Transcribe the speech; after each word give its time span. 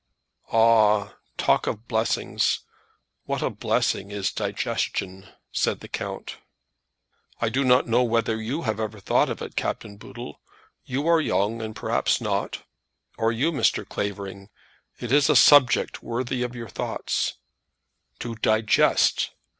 "Ah; 0.51 1.15
talk 1.37 1.67
of 1.67 1.87
blessings! 1.87 2.61
What 3.25 3.43
a 3.43 3.51
blessing 3.51 4.09
is 4.09 4.31
digestion!" 4.31 5.27
said 5.51 5.81
the 5.81 5.87
count. 5.87 6.37
"I 7.39 7.49
do 7.49 7.63
not 7.63 7.85
know 7.85 8.01
whether 8.01 8.41
you 8.41 8.63
have 8.63 8.79
ever 8.79 8.99
thought 8.99 9.29
of 9.29 9.43
it, 9.43 9.55
Captain 9.55 9.97
Boodle? 9.97 10.41
You 10.85 11.05
are 11.05 11.21
young, 11.21 11.61
and 11.61 11.75
perhaps 11.75 12.19
not. 12.19 12.63
Or 13.19 13.31
you, 13.31 13.51
Mr. 13.51 13.87
Clavering? 13.87 14.49
It 14.99 15.11
is 15.11 15.29
a 15.29 15.35
subject 15.35 16.01
worthy 16.01 16.41
of 16.41 16.55
your 16.55 16.67
thoughts. 16.69 17.35
To 18.21 18.33
digest! 18.33 19.29